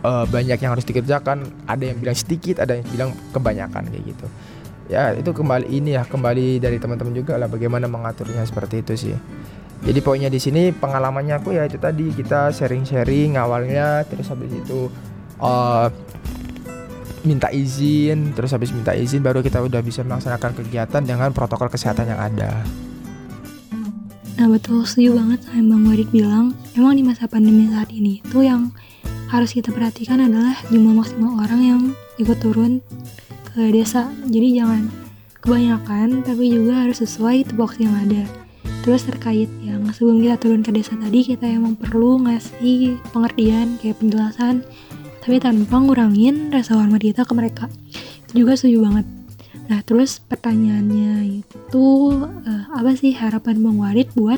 uh, 0.00 0.24
banyak 0.24 0.56
yang 0.56 0.72
harus 0.72 0.88
dikerjakan 0.88 1.44
ada 1.68 1.84
yang 1.84 2.00
bilang 2.00 2.16
sedikit 2.16 2.64
ada 2.64 2.80
yang 2.80 2.88
bilang 2.88 3.10
kebanyakan 3.36 3.84
kayak 3.92 4.04
gitu. 4.16 4.26
Ya 4.88 5.12
itu 5.12 5.28
kembali 5.28 5.68
ini 5.68 6.00
ya 6.00 6.08
kembali 6.08 6.60
dari 6.64 6.80
teman-teman 6.80 7.12
juga 7.12 7.36
lah 7.36 7.52
bagaimana 7.52 7.84
mengaturnya 7.84 8.40
seperti 8.48 8.80
itu 8.80 8.92
sih. 8.96 9.16
Jadi 9.84 10.00
poinnya 10.00 10.32
di 10.32 10.40
sini 10.40 10.72
pengalamannya 10.72 11.44
aku 11.44 11.52
ya 11.52 11.68
itu 11.68 11.76
tadi 11.76 12.08
kita 12.16 12.48
sharing-sharing 12.56 13.36
awalnya 13.36 14.00
terus 14.08 14.32
habis 14.32 14.48
itu 14.48 14.88
uh, 15.36 15.92
minta 17.24 17.48
izin 17.48 18.36
terus 18.36 18.52
habis 18.52 18.70
minta 18.70 18.92
izin 18.92 19.24
baru 19.24 19.40
kita 19.40 19.64
udah 19.64 19.80
bisa 19.80 20.04
melaksanakan 20.04 20.52
kegiatan 20.60 21.02
dengan 21.02 21.32
protokol 21.32 21.72
kesehatan 21.72 22.12
yang 22.12 22.20
ada. 22.20 22.62
Nah 24.34 24.46
betul 24.52 24.84
setuju 24.84 25.16
banget 25.16 25.40
sama 25.48 25.72
Bang 25.72 25.84
Warid 25.88 26.10
bilang. 26.12 26.46
Emang 26.76 26.94
di 26.94 27.02
masa 27.02 27.24
pandemi 27.24 27.70
saat 27.72 27.88
ini 27.88 28.20
tuh 28.28 28.44
yang 28.44 28.70
harus 29.32 29.56
kita 29.56 29.72
perhatikan 29.72 30.20
adalah 30.20 30.54
jumlah 30.68 30.94
maksimal 30.94 31.40
orang 31.40 31.60
yang 31.64 31.80
ikut 32.20 32.38
turun 32.44 32.84
ke 33.54 33.72
desa. 33.72 34.10
Jadi 34.28 34.60
jangan 34.60 34.90
kebanyakan 35.40 36.26
tapi 36.26 36.52
juga 36.52 36.84
harus 36.84 37.00
sesuai 37.00 37.48
tupoksi 37.48 37.88
yang 37.88 37.96
ada. 38.04 38.24
Terus 38.84 39.08
terkait 39.08 39.48
yang 39.64 39.88
sebelum 39.96 40.20
kita 40.20 40.36
turun 40.36 40.60
ke 40.60 40.68
desa 40.74 40.92
tadi 40.98 41.24
kita 41.24 41.48
emang 41.48 41.72
perlu 41.72 42.20
ngasih 42.28 43.00
pengertian 43.16 43.80
kayak 43.80 43.96
penjelasan 43.96 44.60
tapi 45.24 45.40
tanpa 45.40 45.80
ngurangin 45.80 46.52
rasa 46.52 46.76
hormat 46.76 47.00
kita 47.00 47.24
ke 47.24 47.32
mereka. 47.32 47.64
Itu 48.28 48.44
juga 48.44 48.60
setuju 48.60 48.84
banget. 48.84 49.06
Nah 49.72 49.80
terus 49.80 50.20
pertanyaannya 50.20 51.40
itu 51.40 51.84
uh, 52.20 52.64
apa 52.68 52.92
sih 52.92 53.16
harapan 53.16 53.56
Bang 53.64 53.80
Warid 53.80 54.12
buat 54.12 54.36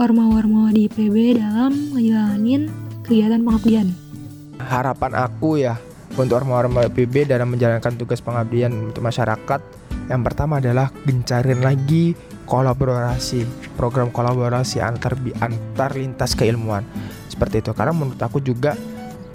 ormawa-ormawa 0.00 0.72
di 0.72 0.88
IPB 0.88 1.36
dalam 1.36 1.92
ngejalanin 1.92 2.72
kegiatan 3.04 3.44
pengabdian? 3.44 3.92
Harapan 4.64 5.12
aku 5.12 5.60
ya 5.60 5.76
untuk 6.16 6.40
ormawa-ormawa 6.40 6.88
IPB 6.88 7.28
dalam 7.28 7.52
menjalankan 7.52 7.92
tugas 8.00 8.24
pengabdian 8.24 8.72
untuk 8.72 9.04
masyarakat 9.04 9.60
yang 10.08 10.24
pertama 10.24 10.56
adalah 10.56 10.88
gencarin 11.04 11.60
lagi 11.60 12.16
kolaborasi 12.48 13.44
program 13.76 14.08
kolaborasi 14.08 14.80
antar 14.80 15.20
antar 15.44 15.92
lintas 15.92 16.32
keilmuan. 16.32 16.80
Seperti 17.28 17.60
itu. 17.60 17.76
Karena 17.76 17.92
menurut 17.92 18.20
aku 18.24 18.40
juga 18.40 18.72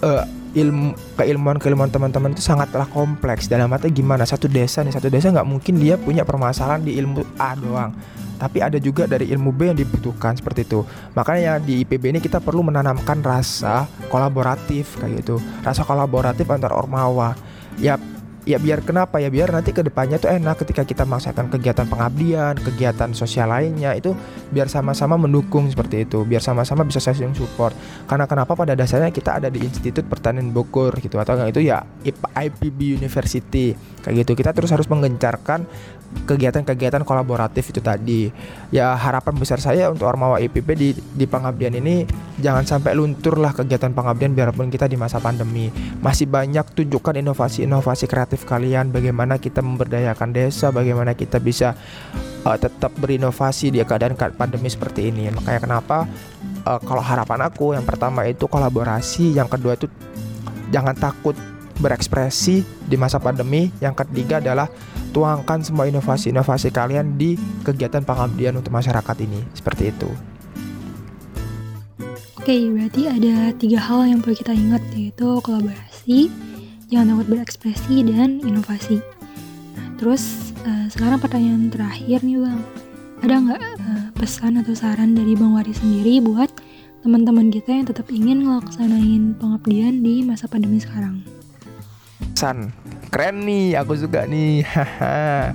uh, 0.02 0.39
ilmu 0.50 0.98
keilmuan 1.14 1.56
keilmuan 1.62 1.90
teman-teman 1.90 2.34
itu 2.34 2.42
sangatlah 2.42 2.86
kompleks. 2.90 3.46
Dalam 3.46 3.70
arti 3.70 3.90
gimana? 3.94 4.26
Satu 4.26 4.50
desa 4.50 4.82
nih 4.82 4.94
satu 4.94 5.06
desa 5.06 5.30
nggak 5.30 5.46
mungkin 5.46 5.78
dia 5.78 5.94
punya 5.94 6.26
permasalahan 6.26 6.82
di 6.82 6.98
ilmu 6.98 7.22
A 7.38 7.54
doang. 7.54 7.94
Tapi 8.40 8.64
ada 8.64 8.80
juga 8.80 9.04
dari 9.04 9.28
ilmu 9.28 9.52
B 9.52 9.68
yang 9.68 9.76
dibutuhkan 9.76 10.32
seperti 10.32 10.64
itu. 10.64 10.80
Makanya 11.12 11.60
di 11.60 11.84
IPB 11.84 12.16
ini 12.16 12.20
kita 12.24 12.40
perlu 12.40 12.64
menanamkan 12.64 13.20
rasa 13.20 13.84
kolaboratif 14.08 14.96
kayak 14.96 15.20
gitu. 15.20 15.36
Rasa 15.60 15.84
kolaboratif 15.84 16.48
antar 16.48 16.72
ormawa. 16.72 17.36
Ya 17.76 18.00
ya 18.50 18.58
biar 18.58 18.82
kenapa 18.82 19.22
ya? 19.22 19.30
Biar 19.30 19.54
nanti 19.54 19.70
ke 19.70 19.86
depannya 19.86 20.18
tuh 20.18 20.34
enak 20.34 20.66
ketika 20.66 20.82
kita 20.82 21.06
melaksanakan 21.06 21.46
kegiatan 21.54 21.86
pengabdian 21.86 22.54
kegiatan 22.58 23.10
sosial 23.14 23.48
lainnya 23.48 23.94
itu 23.94 24.12
biar 24.50 24.66
sama-sama 24.66 25.14
mendukung 25.14 25.70
seperti 25.70 26.02
itu 26.08 26.26
biar 26.26 26.42
sama-sama 26.42 26.82
bisa 26.82 26.98
saling 26.98 27.32
support. 27.38 27.72
Karena 28.10 28.26
kenapa? 28.26 28.58
Pada 28.58 28.74
dasarnya 28.74 29.14
kita 29.14 29.38
ada 29.38 29.48
di 29.48 29.62
Institut 29.62 30.04
Pertanian 30.10 30.50
Bogor 30.50 30.98
gitu 30.98 31.16
atau 31.22 31.38
itu 31.46 31.62
ya 31.62 31.86
IPB 32.34 32.98
University 32.98 33.72
kayak 34.02 34.26
gitu. 34.26 34.32
Kita 34.34 34.50
terus 34.50 34.74
harus 34.74 34.90
menggencarkan 34.90 35.64
kegiatan-kegiatan 36.10 37.06
kolaboratif 37.06 37.70
itu 37.70 37.78
tadi 37.78 38.30
ya 38.74 38.98
harapan 38.98 39.34
besar 39.38 39.62
saya 39.62 39.90
untuk 39.90 40.10
Ormawa 40.10 40.42
IPB 40.42 40.68
di 40.74 40.88
di 40.94 41.26
pengabdian 41.26 41.74
ini 41.78 42.02
jangan 42.42 42.66
sampai 42.66 42.98
luntur 42.98 43.38
lah 43.38 43.54
kegiatan 43.54 43.94
pengabdian 43.94 44.34
biarpun 44.34 44.74
kita 44.74 44.90
di 44.90 44.98
masa 44.98 45.22
pandemi 45.22 45.70
masih 46.02 46.26
banyak 46.26 46.66
tunjukkan 46.74 47.14
inovasi-inovasi 47.22 48.10
kreatif 48.10 48.42
kalian 48.42 48.90
bagaimana 48.90 49.38
kita 49.38 49.62
memberdayakan 49.62 50.34
desa 50.34 50.74
bagaimana 50.74 51.14
kita 51.14 51.38
bisa 51.38 51.78
uh, 52.42 52.58
tetap 52.58 52.90
berinovasi 52.98 53.70
di 53.70 53.78
keadaan 53.82 54.18
pandemi 54.34 54.66
seperti 54.66 55.14
ini 55.14 55.30
makanya 55.30 55.62
kenapa 55.62 56.10
uh, 56.66 56.82
kalau 56.82 57.02
harapan 57.02 57.46
aku 57.46 57.78
yang 57.78 57.86
pertama 57.86 58.26
itu 58.26 58.50
kolaborasi 58.50 59.30
yang 59.38 59.46
kedua 59.46 59.78
itu 59.78 59.86
jangan 60.74 60.94
takut 60.98 61.38
berekspresi 61.80 62.62
di 62.84 62.96
masa 63.00 63.18
pandemi. 63.18 63.72
Yang 63.80 64.04
ketiga 64.04 64.38
adalah 64.38 64.68
tuangkan 65.10 65.62
semua 65.62 65.86
inovasi-inovasi 65.90 66.70
kalian 66.70 67.18
di 67.18 67.34
kegiatan 67.66 68.02
pengabdian 68.02 68.56
untuk 68.58 68.74
masyarakat 68.74 69.16
ini. 69.22 69.40
Seperti 69.54 69.90
itu. 69.90 70.10
Oke, 72.40 72.56
berarti 72.72 73.02
ada 73.04 73.52
tiga 73.52 73.78
hal 73.84 74.08
yang 74.08 74.24
perlu 74.24 74.32
kita 74.32 74.56
ingat 74.56 74.80
yaitu 74.96 75.28
kolaborasi, 75.44 76.32
jangan 76.88 77.14
takut 77.14 77.28
berekspresi, 77.36 78.00
dan 78.08 78.40
inovasi. 78.40 78.96
Nah, 79.76 79.88
terus 80.00 80.54
uh, 80.64 80.88
sekarang 80.88 81.20
pertanyaan 81.20 81.68
terakhir 81.68 82.24
nih 82.24 82.40
bang, 82.40 82.60
ada 83.20 83.34
nggak 83.44 83.60
uh, 83.60 84.08
pesan 84.16 84.56
atau 84.56 84.72
saran 84.72 85.12
dari 85.12 85.36
bang 85.36 85.52
Wari 85.52 85.76
sendiri 85.76 86.24
buat 86.24 86.48
teman-teman 87.04 87.52
kita 87.52 87.76
yang 87.76 87.86
tetap 87.86 88.08
ingin 88.08 88.48
ngelaksanain 88.48 89.36
pengabdian 89.36 90.00
di 90.00 90.24
masa 90.24 90.48
pandemi 90.48 90.80
sekarang? 90.80 91.20
pesan 92.40 92.72
keren 93.10 93.42
nih 93.44 93.76
aku 93.76 93.98
juga 93.98 94.24
nih. 94.24 94.64
Haha. 94.72 95.52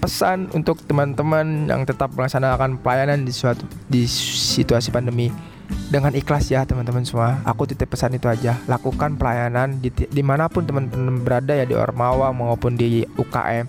Pesan 0.00 0.48
untuk 0.56 0.80
teman-teman 0.88 1.68
yang 1.68 1.84
tetap 1.84 2.08
melaksanakan 2.16 2.80
pelayanan 2.80 3.20
di 3.20 3.32
suatu 3.32 3.68
di 3.88 4.08
situasi 4.08 4.88
pandemi. 4.88 5.28
Dengan 5.70 6.10
ikhlas 6.16 6.50
ya 6.50 6.64
teman-teman 6.64 7.04
semua. 7.04 7.40
Aku 7.44 7.68
titip 7.68 7.90
pesan 7.92 8.16
itu 8.16 8.26
aja. 8.26 8.56
Lakukan 8.64 9.20
pelayanan 9.20 9.78
di, 9.78 9.92
di 9.92 10.22
mana 10.24 10.48
pun 10.48 10.64
teman-teman 10.64 11.20
berada 11.20 11.52
ya 11.52 11.68
di 11.68 11.76
Ormawa 11.76 12.32
maupun 12.32 12.74
di 12.74 13.04
UKM 13.18 13.68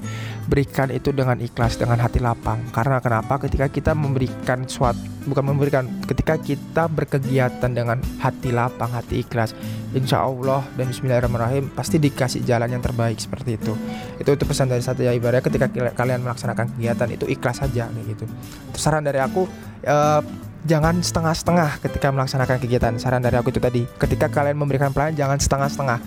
berikan 0.50 0.90
itu 0.90 1.14
dengan 1.14 1.38
ikhlas 1.38 1.78
dengan 1.78 2.02
hati 2.02 2.18
lapang. 2.24 2.62
Karena 2.74 2.98
kenapa? 3.04 3.38
Ketika 3.42 3.68
kita 3.70 3.92
memberikan 3.94 4.66
suatu 4.66 5.12
bukan 5.22 5.54
memberikan 5.54 5.86
ketika 6.10 6.34
kita 6.42 6.90
berkegiatan 6.90 7.70
dengan 7.70 8.02
hati 8.18 8.50
lapang 8.50 8.90
hati 8.90 9.22
ikhlas 9.22 9.54
insya 9.94 10.26
Allah 10.26 10.66
dan 10.74 10.90
Bismillahirrahmanirrahim 10.90 11.70
pasti 11.78 12.02
dikasih 12.02 12.42
jalan 12.42 12.74
yang 12.74 12.82
terbaik 12.82 13.22
seperti 13.22 13.60
itu. 13.60 13.74
Itu 14.18 14.34
itu 14.34 14.44
pesan 14.48 14.74
dari 14.74 14.82
satu 14.82 15.06
ya 15.06 15.14
ibaratnya 15.14 15.46
ketika 15.46 15.70
kalian 15.94 16.26
melaksanakan 16.26 16.74
kegiatan 16.78 17.10
itu 17.14 17.26
ikhlas 17.30 17.62
saja 17.62 17.86
gitu. 17.92 18.26
Saran 18.74 19.06
dari 19.06 19.22
aku 19.22 19.46
uh, 19.86 20.22
jangan 20.66 21.02
setengah-setengah 21.02 21.82
ketika 21.86 22.08
melaksanakan 22.10 22.58
kegiatan. 22.62 22.94
Saran 22.98 23.22
dari 23.22 23.38
aku 23.38 23.54
itu 23.54 23.62
tadi 23.62 23.86
ketika 24.02 24.30
kalian 24.30 24.58
memberikan 24.58 24.90
pelayanan 24.90 25.18
jangan 25.18 25.38
setengah-setengah 25.38 25.98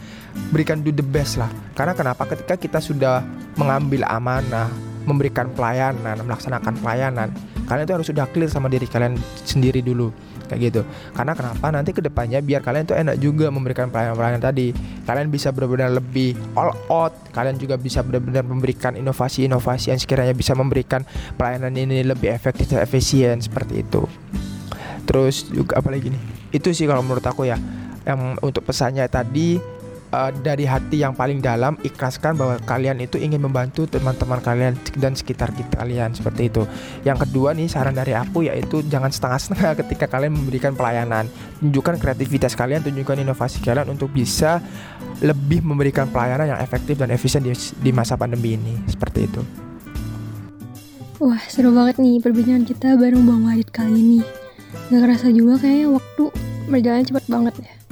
berikan 0.50 0.82
do 0.82 0.90
the 0.94 1.04
best 1.04 1.38
lah. 1.40 1.50
Karena 1.74 1.94
kenapa? 1.94 2.26
Ketika 2.26 2.54
kita 2.58 2.78
sudah 2.78 3.22
mengambil 3.54 4.06
amanah 4.06 4.70
memberikan 5.04 5.52
pelayanan 5.52 6.16
melaksanakan 6.24 6.80
pelayanan 6.80 7.28
kalian 7.64 7.84
itu 7.88 7.94
harus 7.96 8.08
sudah 8.08 8.24
clear 8.28 8.50
sama 8.52 8.68
diri 8.68 8.84
kalian 8.84 9.16
sendiri 9.44 9.80
dulu. 9.80 10.12
Kayak 10.44 10.60
gitu. 10.68 10.80
Karena 11.16 11.32
kenapa? 11.32 11.72
Nanti 11.72 11.96
ke 11.96 12.04
depannya 12.04 12.44
biar 12.44 12.60
kalian 12.60 12.84
tuh 12.84 12.96
enak 13.00 13.16
juga 13.16 13.48
memberikan 13.48 13.88
pelayanan-pelayanan 13.88 14.42
tadi. 14.44 14.76
Kalian 15.08 15.32
bisa 15.32 15.48
benar-benar 15.48 15.96
lebih 15.96 16.36
all 16.52 16.76
out. 16.92 17.16
Kalian 17.32 17.56
juga 17.56 17.80
bisa 17.80 18.04
benar-benar 18.04 18.44
memberikan 18.44 18.92
inovasi-inovasi 18.92 19.96
yang 19.96 20.00
sekiranya 20.00 20.36
bisa 20.36 20.52
memberikan 20.52 21.08
pelayanan 21.40 21.72
ini 21.72 22.04
lebih 22.04 22.28
efektif 22.28 22.68
dan 22.68 22.84
efisien 22.84 23.40
seperti 23.40 23.80
itu. 23.80 24.04
Terus 25.08 25.48
juga 25.48 25.80
apa 25.80 25.88
lagi 25.88 26.12
nih? 26.12 26.22
Itu 26.52 26.68
sih 26.76 26.84
kalau 26.84 27.00
menurut 27.00 27.24
aku 27.24 27.48
ya. 27.48 27.56
Yang 28.04 28.20
untuk 28.44 28.68
pesannya 28.68 29.08
tadi 29.08 29.56
uh, 30.14 30.30
dari 30.30 30.62
hati 30.62 31.02
yang 31.02 31.12
paling 31.18 31.42
dalam 31.42 31.74
ikhlaskan 31.82 32.38
bahwa 32.38 32.54
kalian 32.62 33.02
itu 33.02 33.18
ingin 33.18 33.42
membantu 33.42 33.90
teman-teman 33.90 34.38
kalian 34.38 34.78
dan 34.94 35.18
sekitar 35.18 35.50
kita 35.50 35.82
kalian 35.82 36.14
seperti 36.14 36.46
itu. 36.46 36.62
Yang 37.02 37.26
kedua 37.28 37.50
nih 37.52 37.66
saran 37.66 37.98
dari 37.98 38.14
aku 38.14 38.46
yaitu 38.46 38.86
jangan 38.86 39.10
setengah-setengah 39.10 39.74
ketika 39.84 40.06
kalian 40.06 40.38
memberikan 40.38 40.78
pelayanan. 40.78 41.26
Tunjukkan 41.58 41.98
kreativitas 41.98 42.54
kalian, 42.54 42.86
tunjukkan 42.86 43.26
inovasi 43.26 43.58
kalian 43.60 43.90
untuk 43.90 44.14
bisa 44.14 44.62
lebih 45.18 45.66
memberikan 45.66 46.06
pelayanan 46.06 46.54
yang 46.54 46.60
efektif 46.62 46.94
dan 46.94 47.10
efisien 47.10 47.42
di, 47.42 47.50
di 47.82 47.90
masa 47.90 48.14
pandemi 48.14 48.54
ini. 48.54 48.74
Seperti 48.86 49.20
itu. 49.26 49.42
Wah 51.22 51.40
seru 51.46 51.70
banget 51.70 52.02
nih 52.02 52.18
perbincangan 52.18 52.64
kita 52.66 52.88
bareng 52.98 53.22
Bang 53.24 53.46
Wadid 53.46 53.70
kali 53.70 53.94
ini. 53.94 54.20
Gak 54.90 55.00
kerasa 55.06 55.30
juga 55.30 55.62
kayaknya 55.62 55.94
waktu 55.94 56.24
berjalan 56.68 57.04
cepat 57.06 57.24
banget 57.30 57.54
ya. 57.62 57.83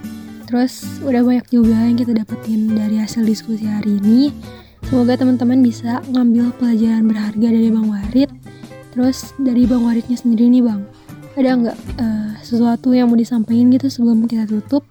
Terus 0.53 1.01
udah 1.01 1.25
banyak 1.25 1.49
juga 1.49 1.81
yang 1.81 1.97
kita 1.97 2.13
dapetin 2.13 2.77
dari 2.77 3.01
hasil 3.01 3.25
diskusi 3.25 3.65
hari 3.65 3.97
ini. 4.05 4.29
Semoga 4.85 5.17
teman-teman 5.17 5.65
bisa 5.65 6.05
ngambil 6.13 6.53
pelajaran 6.61 7.09
berharga 7.09 7.49
dari 7.57 7.73
Bang 7.73 7.89
Warid. 7.89 8.29
Terus 8.93 9.33
dari 9.41 9.65
Bang 9.65 9.89
Waridnya 9.89 10.21
sendiri 10.21 10.53
nih 10.53 10.61
Bang, 10.61 10.85
ada 11.41 11.57
nggak 11.57 11.79
uh, 11.97 12.37
sesuatu 12.45 12.93
yang 12.93 13.09
mau 13.09 13.17
disampaikan 13.17 13.73
gitu 13.73 13.89
sebelum 13.89 14.29
kita 14.29 14.45
tutup? 14.45 14.85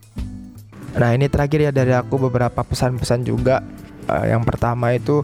Nah 0.98 1.14
ini 1.14 1.30
terakhir 1.30 1.70
ya 1.70 1.72
dari 1.72 1.94
aku 1.94 2.18
beberapa 2.18 2.66
pesan-pesan 2.66 3.22
juga. 3.22 3.62
Uh, 4.10 4.26
yang 4.26 4.42
pertama 4.42 4.98
itu 4.98 5.22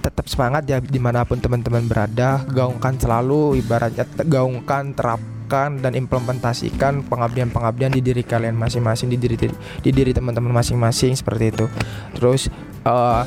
tetap 0.00 0.32
semangat 0.32 0.64
ya 0.64 0.80
di 0.80 0.96
mana 0.96 1.28
pun 1.28 1.36
teman-teman 1.44 1.84
berada, 1.84 2.40
gaungkan 2.48 2.96
selalu 2.96 3.60
ibaratnya 3.60 4.08
gaungkan 4.24 4.96
terap 4.96 5.20
terapkan 5.46 5.78
dan 5.78 5.94
implementasikan 5.94 7.06
pengabdian-pengabdian 7.06 7.94
di 7.94 8.02
diri 8.02 8.26
kalian 8.26 8.58
masing-masing 8.58 9.14
di 9.14 9.16
diri 9.16 9.38
di 9.78 9.90
diri 9.94 10.10
teman-teman 10.10 10.50
masing-masing 10.50 11.14
seperti 11.14 11.54
itu. 11.54 11.70
Terus 12.18 12.50
uh, 12.82 13.22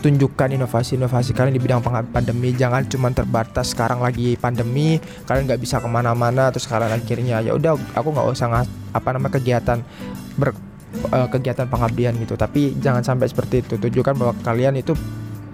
tunjukkan 0.00 0.56
inovasi-inovasi 0.56 1.36
kalian 1.36 1.52
di 1.52 1.60
bidang 1.60 1.84
pandemi. 1.84 2.56
Jangan 2.56 2.88
cuma 2.88 3.12
terbatas 3.12 3.76
sekarang 3.76 4.00
lagi 4.00 4.40
pandemi 4.40 4.96
kalian 5.28 5.44
nggak 5.44 5.60
bisa 5.60 5.84
ke 5.84 5.88
mana-mana 5.90 6.48
terus 6.48 6.64
kalian 6.64 6.96
akhirnya 6.96 7.44
ya 7.44 7.52
udah 7.52 7.76
aku 7.92 8.08
nggak 8.08 8.26
usah 8.32 8.48
ngas, 8.48 8.68
apa 8.96 9.08
nama 9.12 9.28
kegiatan 9.28 9.84
ber, 10.40 10.56
uh, 11.12 11.28
kegiatan 11.28 11.68
pengabdian 11.68 12.16
gitu. 12.24 12.40
Tapi 12.40 12.72
jangan 12.80 13.04
sampai 13.04 13.28
seperti 13.28 13.60
itu. 13.60 13.76
Tunjukkan 13.76 14.16
bahwa 14.16 14.32
kalian 14.40 14.80
itu 14.80 14.96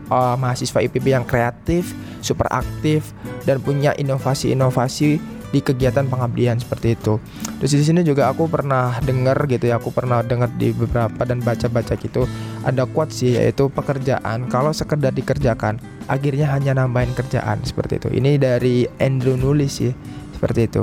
uh, 0.06 0.38
mahasiswa 0.38 0.78
IPB 0.86 1.18
yang 1.18 1.26
kreatif 1.26 1.98
super 2.24 2.48
aktif 2.48 3.12
dan 3.44 3.60
punya 3.60 3.92
inovasi-inovasi 3.92 5.34
di 5.54 5.62
kegiatan 5.62 6.10
pengabdian 6.10 6.58
seperti 6.58 6.98
itu. 6.98 7.22
Terus 7.62 7.72
di 7.78 7.84
sini 7.86 8.00
juga 8.02 8.26
aku 8.26 8.50
pernah 8.50 8.98
dengar 8.98 9.38
gitu 9.46 9.70
ya, 9.70 9.78
aku 9.78 9.94
pernah 9.94 10.26
dengar 10.26 10.50
di 10.58 10.74
beberapa 10.74 11.22
dan 11.22 11.38
baca-baca 11.38 11.94
gitu 11.94 12.26
ada 12.66 12.82
quote 12.90 13.14
sih 13.14 13.38
yaitu 13.38 13.70
pekerjaan 13.70 14.50
kalau 14.50 14.74
sekedar 14.74 15.14
dikerjakan 15.14 15.78
akhirnya 16.10 16.50
hanya 16.50 16.74
nambahin 16.74 17.14
kerjaan 17.14 17.62
seperti 17.62 18.02
itu. 18.02 18.08
Ini 18.18 18.42
dari 18.42 18.82
Andrew 18.98 19.38
nulis 19.38 19.78
sih 19.78 19.94
seperti 20.34 20.66
itu. 20.66 20.82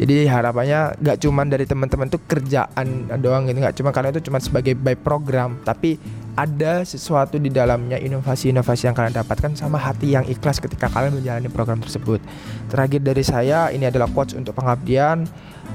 Jadi 0.00 0.24
harapannya 0.24 0.96
nggak 0.96 1.16
cuman 1.20 1.46
dari 1.52 1.68
teman-teman 1.68 2.08
tuh 2.08 2.24
kerjaan 2.24 3.12
doang 3.20 3.44
gitu, 3.44 3.60
nggak 3.60 3.76
cuma 3.76 3.92
kalian 3.92 4.16
itu 4.16 4.32
cuma 4.32 4.40
sebagai 4.40 4.72
by 4.72 4.96
program, 4.96 5.60
tapi 5.60 6.00
ada 6.40 6.80
sesuatu 6.88 7.36
di 7.36 7.52
dalamnya 7.52 8.00
inovasi-inovasi 8.00 8.88
yang 8.88 8.96
kalian 8.96 9.12
dapatkan 9.12 9.60
sama 9.60 9.76
hati 9.76 10.16
yang 10.16 10.24
ikhlas 10.24 10.56
ketika 10.56 10.88
kalian 10.88 11.20
menjalani 11.20 11.52
program 11.52 11.84
tersebut. 11.84 12.16
Terakhir 12.72 13.04
dari 13.04 13.20
saya 13.20 13.68
ini 13.68 13.84
adalah 13.84 14.08
quotes 14.08 14.32
untuk 14.32 14.56
pengabdian, 14.56 15.28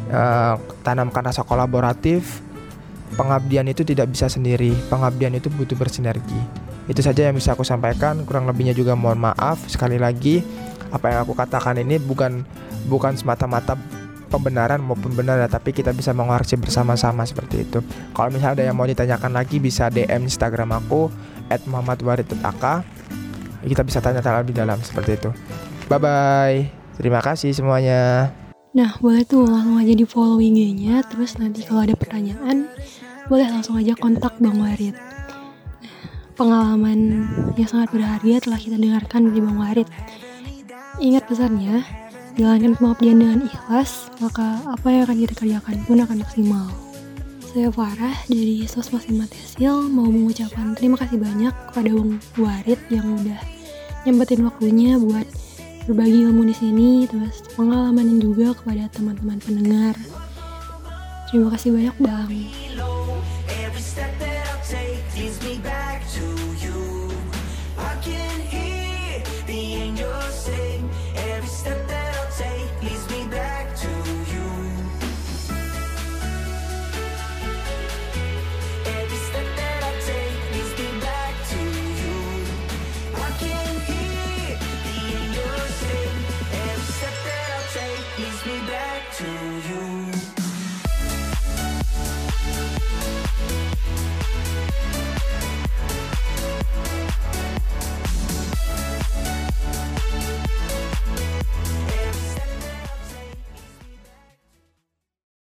uh, 0.10 0.58
tanamkan 0.82 1.22
rasa 1.22 1.46
kolaboratif. 1.46 2.42
Pengabdian 3.14 3.70
itu 3.70 3.86
tidak 3.86 4.10
bisa 4.10 4.26
sendiri, 4.26 4.74
pengabdian 4.90 5.38
itu 5.38 5.54
butuh 5.54 5.78
bersinergi. 5.78 6.42
Itu 6.90 7.06
saja 7.06 7.30
yang 7.30 7.38
bisa 7.38 7.54
aku 7.54 7.62
sampaikan. 7.62 8.26
Kurang 8.26 8.50
lebihnya 8.50 8.74
juga 8.74 8.98
mohon 8.98 9.22
maaf 9.22 9.62
sekali 9.70 10.02
lagi 10.02 10.42
apa 10.90 11.12
yang 11.12 11.20
aku 11.28 11.34
katakan 11.36 11.76
ini 11.82 12.00
bukan 12.00 12.46
bukan 12.86 13.18
semata-mata 13.18 13.76
pembenaran 14.30 14.82
maupun 14.82 15.14
benar 15.14 15.40
ya, 15.40 15.48
tapi 15.48 15.72
kita 15.72 15.94
bisa 15.94 16.12
mengoreksi 16.12 16.58
bersama-sama 16.58 17.24
seperti 17.24 17.64
itu. 17.64 17.80
Kalau 18.12 18.30
misalnya 18.34 18.62
ada 18.62 18.64
yang 18.68 18.78
mau 18.78 18.88
ditanyakan 18.90 19.32
lagi 19.32 19.62
bisa 19.62 19.88
DM 19.90 20.28
Instagram 20.28 20.76
aku 20.76 21.10
@muhammadwarid.ak. 21.70 22.64
Kita 23.66 23.82
bisa 23.82 23.98
tanya-tanya 23.98 24.46
lebih 24.46 24.56
dalam 24.58 24.78
seperti 24.82 25.18
itu. 25.18 25.30
Bye 25.90 25.98
bye. 26.02 26.58
Terima 26.96 27.20
kasih 27.20 27.52
semuanya. 27.52 28.32
Nah, 28.76 28.92
boleh 29.00 29.24
tuh 29.24 29.48
langsung 29.48 29.80
aja 29.80 29.94
di 29.96 30.04
follow 30.04 30.44
IG-nya, 30.44 31.00
terus 31.08 31.40
nanti 31.40 31.64
kalau 31.64 31.88
ada 31.88 31.96
pertanyaan, 31.96 32.68
boleh 33.32 33.48
langsung 33.48 33.80
aja 33.80 33.96
kontak 33.96 34.36
Bang 34.44 34.60
Warid. 34.60 34.96
Pengalaman 36.36 37.24
yang 37.56 37.70
sangat 37.72 37.96
berharga 37.96 38.44
telah 38.44 38.60
kita 38.60 38.76
dengarkan 38.76 39.32
dari 39.32 39.40
Bang 39.40 39.56
Warid. 39.64 39.88
Ingat 41.00 41.24
pesannya, 41.24 41.88
Jalankan 42.36 42.76
pengabdian 42.76 43.24
dengan 43.24 43.40
ikhlas, 43.48 44.12
maka 44.20 44.60
apa 44.68 44.92
yang 44.92 45.08
akan 45.08 45.18
kita 45.24 45.34
kerjakan 45.40 45.78
pun 45.88 46.04
akan 46.04 46.20
maksimal. 46.20 46.68
Saya 47.48 47.72
Farah 47.72 48.18
dari 48.28 48.68
Sosmas 48.68 49.08
Tesil 49.08 49.88
mau 49.88 50.12
mengucapkan 50.12 50.76
terima 50.76 51.00
kasih 51.00 51.16
banyak 51.16 51.56
kepada 51.72 51.96
Bang 51.96 52.20
Warid 52.36 52.80
yang 52.92 53.08
udah 53.24 53.40
nyempetin 54.04 54.44
waktunya 54.44 55.00
buat 55.00 55.24
berbagi 55.88 56.28
ilmu 56.28 56.44
di 56.52 56.56
sini, 56.60 57.08
terus 57.08 57.40
pengalaman 57.56 58.20
juga 58.20 58.52
kepada 58.52 58.92
teman-teman 58.92 59.40
pendengar. 59.40 59.96
Terima 61.32 61.48
kasih 61.56 61.72
banyak 61.72 61.96
Bang. 62.04 62.65